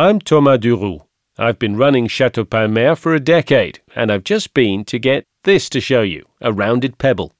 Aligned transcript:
I'm 0.00 0.18
Thomas 0.18 0.60
Duroux. 0.60 1.02
I've 1.36 1.58
been 1.58 1.76
running 1.76 2.06
Chateau 2.06 2.46
Palmer 2.46 2.96
for 2.96 3.14
a 3.14 3.20
decade, 3.20 3.80
and 3.94 4.10
I've 4.10 4.24
just 4.24 4.54
been 4.54 4.82
to 4.86 4.98
get 4.98 5.26
this 5.44 5.68
to 5.68 5.78
show 5.78 6.00
you 6.00 6.24
a 6.40 6.54
rounded 6.54 6.96
pebble. 6.96 7.34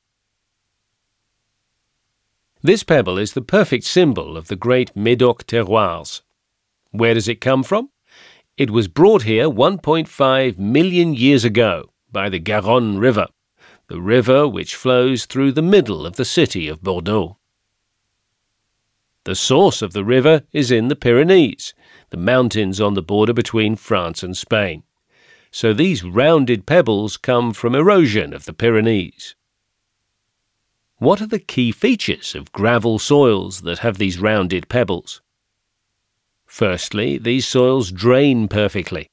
This 2.60 2.82
pebble 2.82 3.16
is 3.16 3.32
the 3.32 3.40
perfect 3.40 3.84
symbol 3.84 4.36
of 4.36 4.48
the 4.48 4.56
great 4.56 4.94
Médoc 4.94 5.44
terroirs. 5.44 6.20
Where 6.90 7.14
does 7.14 7.28
it 7.28 7.40
come 7.40 7.62
from? 7.62 7.88
It 8.58 8.68
was 8.68 8.88
brought 8.88 9.22
here 9.22 9.48
1.5 9.48 10.58
million 10.58 11.14
years 11.14 11.46
ago 11.46 11.88
by 12.12 12.28
the 12.28 12.40
Garonne 12.40 12.98
River, 12.98 13.28
the 13.88 14.02
river 14.02 14.46
which 14.46 14.74
flows 14.74 15.24
through 15.24 15.52
the 15.52 15.62
middle 15.62 16.04
of 16.04 16.16
the 16.16 16.26
city 16.26 16.68
of 16.68 16.82
Bordeaux. 16.82 17.38
The 19.24 19.34
source 19.34 19.80
of 19.80 19.94
the 19.94 20.04
river 20.04 20.42
is 20.52 20.70
in 20.70 20.88
the 20.88 20.96
Pyrenees, 20.96 21.72
the 22.10 22.16
mountains 22.16 22.80
on 22.80 22.94
the 22.94 23.02
border 23.02 23.32
between 23.32 23.76
France 23.76 24.22
and 24.22 24.36
Spain. 24.36 24.82
So 25.50 25.72
these 25.72 26.04
rounded 26.04 26.66
pebbles 26.66 27.16
come 27.16 27.52
from 27.52 27.74
erosion 27.74 28.32
of 28.32 28.44
the 28.44 28.52
Pyrenees. 28.52 29.34
What 30.98 31.20
are 31.20 31.26
the 31.26 31.38
key 31.38 31.72
features 31.72 32.34
of 32.34 32.52
gravel 32.52 32.98
soils 32.98 33.62
that 33.62 33.78
have 33.78 33.98
these 33.98 34.18
rounded 34.18 34.68
pebbles? 34.68 35.22
Firstly, 36.46 37.16
these 37.16 37.48
soils 37.48 37.90
drain 37.90 38.48
perfectly. 38.48 39.08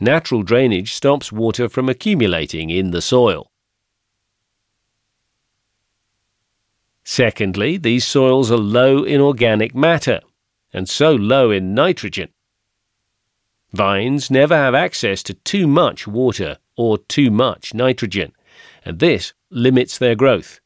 Natural 0.00 0.42
drainage 0.42 0.92
stops 0.92 1.30
water 1.30 1.68
from 1.68 1.88
accumulating 1.88 2.70
in 2.70 2.90
the 2.90 3.00
soil. 3.02 3.50
Secondly, 7.04 7.76
these 7.76 8.04
soils 8.04 8.50
are 8.50 8.56
low 8.56 9.04
in 9.04 9.20
organic 9.20 9.74
matter 9.74 10.20
and 10.74 10.88
so 10.88 11.14
low 11.14 11.50
in 11.50 11.72
nitrogen. 11.72 12.28
Vines 13.72 14.30
never 14.30 14.54
have 14.54 14.74
access 14.74 15.22
to 15.22 15.32
too 15.32 15.66
much 15.66 16.06
water 16.06 16.58
or 16.76 16.98
too 16.98 17.30
much 17.30 17.72
nitrogen, 17.72 18.32
and 18.84 18.98
this 18.98 19.32
limits 19.48 19.96
their 19.96 20.14
growth. 20.14 20.60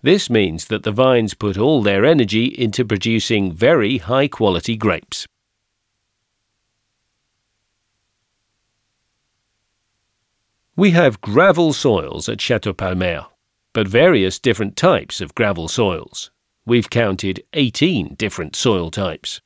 This 0.00 0.30
means 0.30 0.68
that 0.68 0.84
the 0.84 0.92
vines 0.92 1.34
put 1.34 1.58
all 1.58 1.82
their 1.82 2.06
energy 2.06 2.46
into 2.46 2.84
producing 2.84 3.52
very 3.52 3.98
high 3.98 4.28
quality 4.28 4.76
grapes. 4.76 5.26
We 10.76 10.92
have 10.92 11.20
gravel 11.20 11.74
soils 11.74 12.28
at 12.28 12.40
Chateau 12.40 12.72
Palmer 12.72 13.26
but 13.74 13.88
various 13.88 14.38
different 14.38 14.76
types 14.76 15.20
of 15.20 15.34
gravel 15.34 15.68
soils. 15.68 16.30
We've 16.66 16.88
counted 16.88 17.44
18 17.52 18.14
different 18.14 18.56
soil 18.56 18.90
types. 18.90 19.42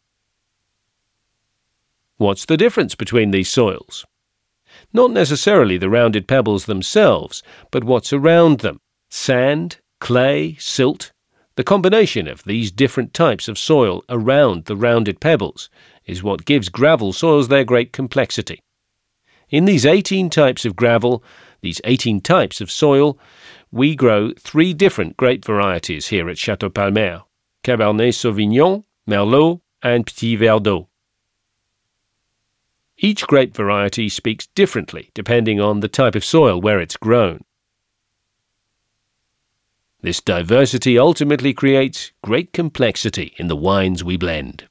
What's 2.17 2.45
the 2.45 2.57
difference 2.57 2.95
between 2.95 3.33
these 3.33 3.51
soils? 3.51 4.07
Not 4.93 5.11
necessarily 5.11 5.79
the 5.79 5.91
rounded 5.91 6.29
pebbles 6.29 6.67
themselves, 6.67 7.43
but 7.73 7.83
what's 7.83 8.13
around 8.13 8.61
them 8.61 8.81
sand, 9.11 9.79
clay, 10.01 10.55
silt. 10.61 11.13
The 11.57 11.65
combination 11.65 12.29
of 12.29 12.45
these 12.45 12.71
different 12.71 13.15
types 13.15 13.49
of 13.49 13.59
soil 13.59 14.05
around 14.09 14.67
the 14.67 14.77
rounded 14.77 15.21
pebbles 15.21 15.71
is 16.07 16.23
what 16.23 16.45
gives 16.45 16.69
gravel 16.69 17.13
soils 17.13 17.49
their 17.49 17.65
great 17.65 17.93
complexity. 17.93 18.61
In 19.51 19.65
these 19.65 19.87
18 19.87 20.31
types 20.31 20.65
of 20.65 20.77
gravel, 20.77 21.25
these 21.61 21.81
18 21.85 22.21
types 22.21 22.61
of 22.61 22.71
soil, 22.71 23.19
we 23.71 23.95
grow 23.95 24.33
three 24.39 24.73
different 24.73 25.17
grape 25.17 25.45
varieties 25.45 26.09
here 26.09 26.29
at 26.29 26.39
Chateau 26.39 26.71
Palmer 26.71 27.23
Cabernet 27.65 28.15
Sauvignon, 28.15 28.85
Merlot, 29.09 29.61
and 29.83 30.07
Petit 30.07 30.37
Verdot. 30.37 30.87
Each 32.97 33.27
grape 33.27 33.55
variety 33.55 34.09
speaks 34.09 34.47
differently 34.49 35.11
depending 35.15 35.61
on 35.61 35.81
the 35.81 35.89
type 35.89 36.15
of 36.15 36.25
soil 36.25 36.61
where 36.61 36.81
it's 36.81 36.97
grown. 36.97 37.45
This 40.01 40.21
diversity 40.21 40.99
ultimately 40.99 41.53
creates 41.53 42.13
great 42.23 42.53
complexity 42.53 43.35
in 43.37 43.49
the 43.49 43.57
wines 43.57 44.05
we 44.05 44.17
blend. 44.17 44.68